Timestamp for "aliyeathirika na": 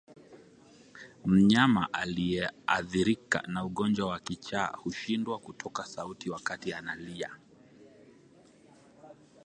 1.93-3.65